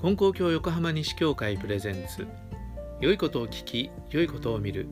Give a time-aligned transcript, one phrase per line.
[0.00, 2.28] 金光教横浜西教会プレゼンツ。
[3.00, 4.88] 良いことを聞き良いことを見る。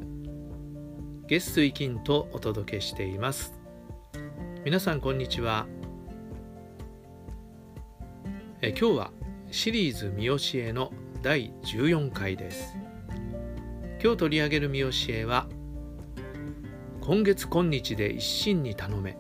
[1.29, 3.55] ゲストイキンとお届けしています。
[4.65, 5.69] 皆さんこんにちは。
[8.61, 9.11] え今日は
[9.53, 10.93] シリーズ見教えの
[11.23, 12.77] 第14回です。
[14.03, 15.47] 今日取り上げる見教えは
[17.01, 19.17] 今月今日で一心に頼め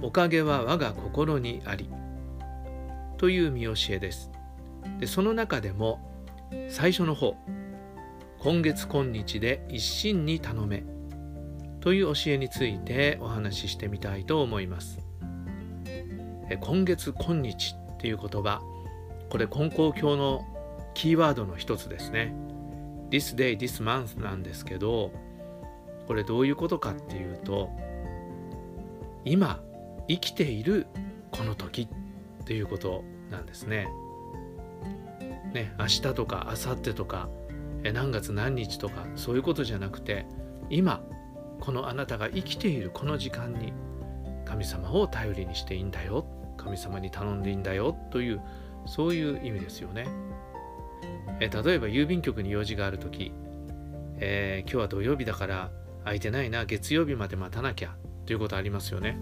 [0.00, 1.90] おかげは我が心にあり
[3.16, 4.30] という見教えです。
[4.98, 6.00] でその中でも
[6.68, 7.36] 最初の方
[8.40, 10.84] 今月今日で一心に頼め
[11.80, 14.98] という教えについてお話ししてみたいと思います
[16.60, 18.60] 今月今日っていう言葉
[19.30, 20.44] これ根高教の
[20.94, 22.34] キーワードの一つですね
[23.10, 25.12] This day, this month なんですけど
[26.06, 27.70] これどういうことかっていうと
[29.24, 29.60] 今
[30.08, 30.86] 生きている
[31.30, 33.88] この時っていうことなんですね。
[35.52, 37.28] ね、明日とか明後日とか
[37.82, 40.26] 何月何日とかそういうことじゃなくて
[40.68, 41.02] 今
[41.60, 43.72] このあなたが生きているこの時間に
[44.44, 46.26] 神様を頼りにしていいんだよ
[46.56, 48.40] 神様に頼んでいいんだよという
[48.86, 50.06] そういう意味ですよね。
[51.40, 53.32] え例えば郵便局に用事がある時、
[54.18, 55.70] えー、今日は土曜日だから
[56.04, 57.94] 空いてないな月曜日まで待たなきゃ
[58.26, 59.18] ということありますよね。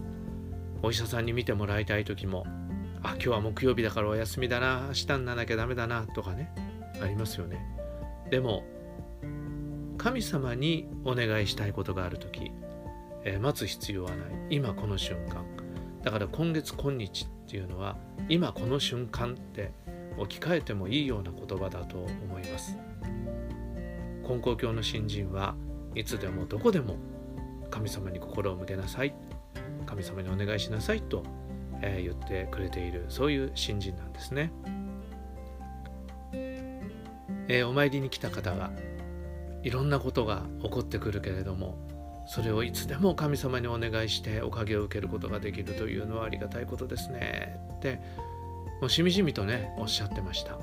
[0.83, 2.47] お医者さんに見てもらいたい時も
[3.07, 6.51] あ今日は木曜日だからお休みだな明日にならなきゃダメだなとかね
[7.01, 7.65] ありますよね。
[8.31, 8.65] でも
[9.97, 12.51] 神様にお願いしたいことがある時、
[13.23, 14.19] えー、待つ必要はない。
[14.51, 15.45] 今この瞬間。
[16.03, 17.97] だから今月今日っていうのは
[18.29, 19.73] 今この瞬間って
[20.19, 22.77] 置き換えてもいいような言葉だと思います。
[24.29, 25.55] 根高教の新人は
[25.95, 26.97] いつでもどこでも
[27.71, 29.15] 神様に心を向けなさい。
[29.87, 31.23] 神様にお願いしなさいと
[31.83, 34.53] え、言ってくれているそういう新人なんですね。
[37.49, 38.71] えー、お参りに来た方は
[39.63, 41.79] いろんなことが起こってくるけれども
[42.27, 47.57] それをいつでも神様にお願いしておかげを受けることができるというのはありがたいことですね。
[47.77, 48.01] って
[48.81, 50.59] もうしみじみとねおっしゃってました。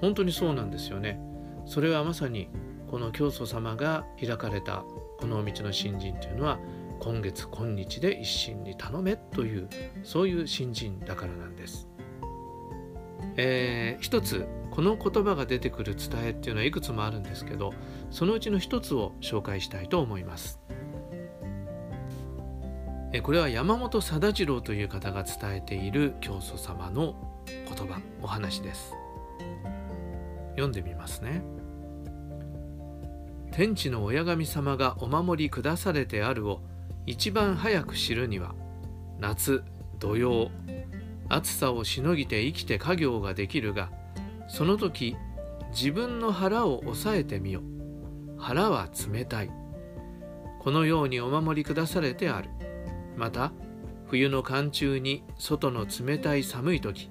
[0.00, 1.20] 本当にそうなんですよね。
[1.66, 2.48] それはまさに
[2.90, 4.84] この教祖様が開かれた
[5.20, 6.58] この道の新人というのは
[7.02, 9.68] 今月今日で一心に頼めという
[10.04, 11.88] そういう新人だからなんです。
[13.36, 17.72] えー、一つこの言葉が出てくる伝えっていうのはいくつもあるんですけど
[18.10, 20.60] そのうちの一つを紹介したいと思います。
[23.12, 27.16] えこれは山本貞次郎という方が伝えている教祖様の
[27.66, 28.94] 言葉お話です。
[30.50, 31.42] 読んでみますね。
[33.50, 36.62] 天地の親神様がお守り下されてあるを
[37.06, 38.54] 一番早く知るには
[39.18, 39.64] 夏
[39.98, 40.50] 土曜
[41.28, 43.90] 暑さをしのぎて生きて家業ができるが
[44.48, 45.16] その時
[45.70, 47.62] 自分の腹を抑えてみよ
[48.42, 49.50] 腹は冷たい。
[50.58, 52.50] このようにお守り下されてある。
[53.16, 53.52] また
[54.06, 57.10] 冬の寒中に外の冷たい寒い時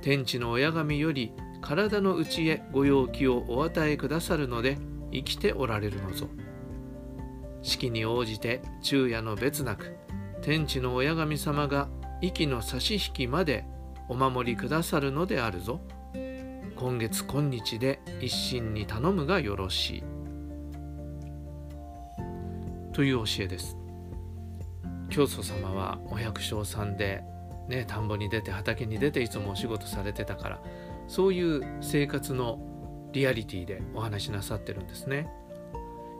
[0.00, 4.78] 天地の親神より体の内へご陽気をお与えくださるので
[5.12, 6.28] 生きておられるのぞ。
[7.64, 9.96] 四季に応じて昼夜の別なく
[10.42, 11.88] 天地の親神様が
[12.20, 13.64] 息の差し引きまで
[14.08, 15.80] お守りくださるのであるぞ。
[16.76, 20.02] 今月今日で一心に頼むがよろしい。
[22.92, 23.78] という教えです。
[25.08, 27.22] 教祖様はお百姓さんで
[27.68, 30.62] ね田んぼに出て畑に出ていつもお仕事されてたから
[31.08, 32.58] そういう生活の
[33.12, 35.28] リアリティでお話しなさってるんですね。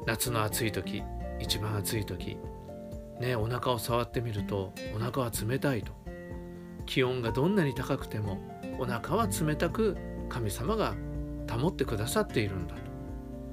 [0.06, 1.02] 夏の暑い時
[1.40, 2.38] 一番暑い時。
[3.20, 5.92] ねお腹を触ってみるとお腹は冷たいと。
[6.86, 8.38] 気温がどんなに高くても
[8.78, 9.96] お腹は冷たく
[10.28, 10.94] 神様が
[11.50, 12.82] 保ってくださっているんだと。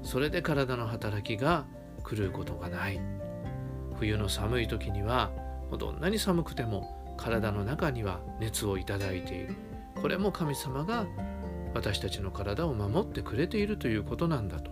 [0.02, 1.64] それで体の働きが
[2.08, 3.00] 狂うことがない。
[3.98, 5.30] 冬の寒い時には
[5.78, 9.54] どんなに寒くても体の中には熱をいただいている。
[10.00, 11.06] これも神様が
[11.74, 14.70] 私たちの体を守ってくれているということなんだと。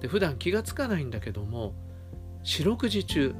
[0.00, 1.74] で普段気がつかないんだけども
[2.42, 3.34] 四六時中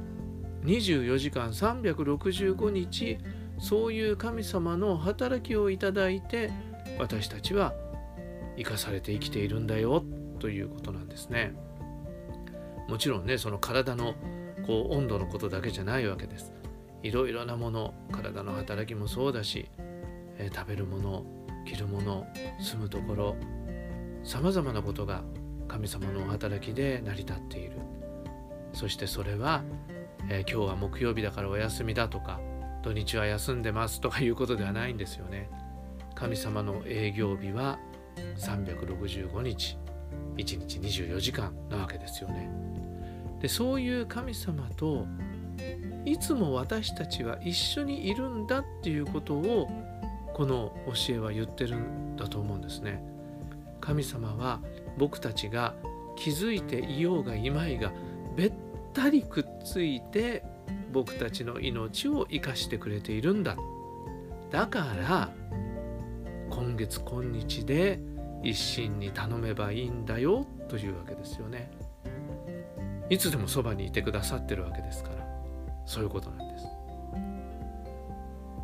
[0.63, 3.17] 24時間365日
[3.59, 6.51] そういう神様の働きをいただいて
[6.99, 7.73] 私たちは
[8.57, 10.03] 生かされて生きているんだよ
[10.39, 11.53] ということなんですね。
[12.87, 14.15] もちろんねその体の
[14.65, 16.53] こう温度のことだけじゃないわけです。
[17.03, 19.69] いろいろなもの体の働きもそうだし、
[20.37, 21.25] えー、食べるもの
[21.65, 22.27] 着るもの
[22.59, 23.35] 住むところ
[24.23, 25.23] さまざまなことが
[25.67, 27.77] 神様の働きで成り立っている。
[28.73, 29.63] そしてそれは、
[30.29, 32.39] えー、今日は木曜日だからお休みだとか
[32.83, 35.49] 土日は休んでますとかいうことではないんですよね
[36.15, 37.79] 神様の営業日は
[38.37, 39.77] 365日
[40.37, 42.49] 1日24時間なわけですよね。
[43.39, 45.07] でそういう神様と
[46.05, 49.69] いつも私たちは一緒にいるんだっていうことを
[50.33, 53.03] この教えは言ってるんだと思うんですね。
[53.79, 54.61] 神様は
[54.97, 55.73] 僕たちが
[56.15, 57.91] 気づいていようがいまいが
[58.35, 58.53] べっ
[58.93, 60.43] たりくっついて
[60.91, 63.55] 僕たちの命を生かしてくれているんだ。
[64.49, 65.29] だから
[66.49, 67.99] 今月今日で
[68.43, 71.71] 一心に頼めばいいんだよというわけですよね。
[73.09, 75.21] いつでもそばにいてくださってるわけですから。
[75.85, 76.67] そういうことなんです。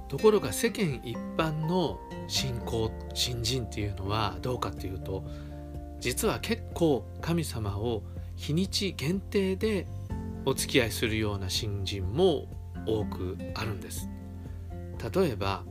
[0.07, 5.25] ところが世間一般の信仰信心っていうのはどうかっていうと
[5.99, 8.03] 実は結構神様を
[8.37, 9.87] 日にち限定で
[10.45, 12.47] お付き合いするような信心も
[12.85, 14.09] 多くあるんです。
[15.13, 15.63] 例えば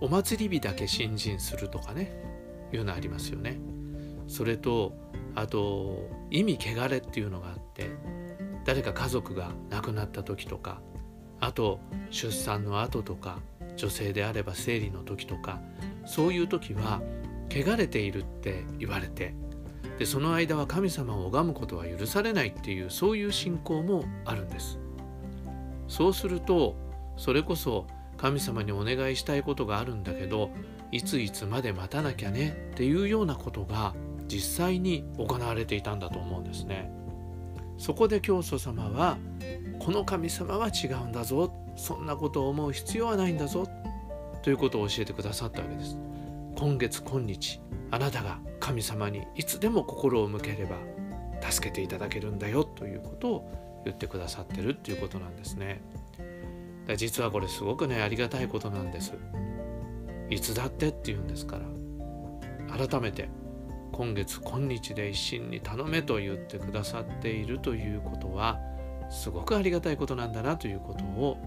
[0.00, 2.12] お祭り日だけ信心するとかね
[2.72, 3.58] いうのありますよね。
[4.28, 4.92] それと
[5.34, 7.90] あと意味汚れっていうのがあって
[8.64, 10.80] 誰か家族が亡くなった時とか
[11.40, 11.80] あと
[12.10, 13.40] 出産の後とか
[13.76, 15.60] 女性であれば生理の時とか
[16.04, 17.00] そういう時は
[17.50, 19.34] 汚れているって言われて
[20.00, 24.78] でその間は神様を拝むことは許されないっていうそういう信仰もあるんです。
[25.88, 26.74] そうすると
[27.18, 27.86] それこそ
[28.16, 30.48] 神様にお願いしたいことがあるんだけど
[30.90, 33.92] いついつまで待たなきゃねっていうようなことが
[34.26, 36.90] 実際に行われていたんだと思うんですね。
[37.76, 39.18] そこで教祖様は
[39.80, 43.66] この神様は違うんだぞそんなことを思う必要はないんだぞ
[44.42, 45.98] ということを教えてくださったわけです。
[46.60, 47.58] 今月今日
[47.90, 50.76] あなたが神様にいつでも心を向ければ
[51.50, 55.80] 助けていただけるんだよということを言ってくださってるっていうことなんですね。
[56.98, 59.14] 実はこれすごくねありがたいことなんです。
[60.28, 61.58] いつだってっていうんですか
[62.68, 63.30] ら改めて
[63.92, 68.60] 今月今日で一心に頼めと言ってくださっているということは
[69.08, 71.38] すごくありがたいことなんだなということを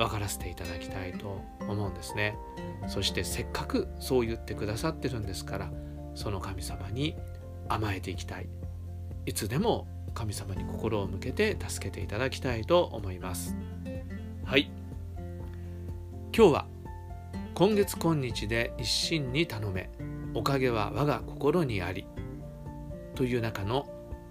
[0.00, 2.34] 分からせていただきたいと思うんですね。
[2.88, 5.70] そしてせっかくそう言ってくださってるんですから
[6.14, 7.16] その神様に
[7.68, 8.48] 甘えていきたい。
[9.26, 13.54] いつでも神様に心を向けて助けていただきたいと思います。
[14.46, 14.70] はい。
[16.34, 16.66] 今日は
[17.54, 19.90] 今月今日で一心に頼め
[20.32, 22.06] おかげは我が心にあり
[23.14, 23.86] という中の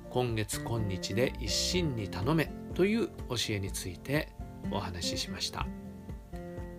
[0.10, 4.38] 今月今日で一心に頼めという教えについて
[4.71, 5.68] お話ししました。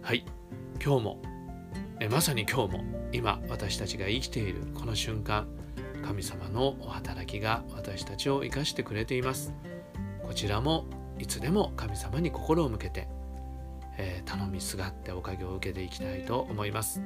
[0.03, 0.25] はい。
[0.83, 1.23] 今日も
[2.03, 5.47] えまさに今日も今私たちが生きているこの瞬間
[6.03, 9.53] 神様のお働きが私たちを生かしてくれています。
[10.27, 10.87] こちらも
[11.19, 13.07] いつでも神様に心を向けて、
[13.99, 17.03] えー、頼みすがっておかげを受けていきたいと思います。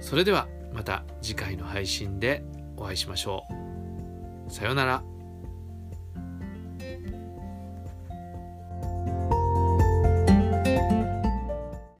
[0.00, 2.42] それではまた次回の配信で
[2.76, 3.44] お会いしましょ
[4.48, 4.50] う。
[4.50, 5.15] さようなら。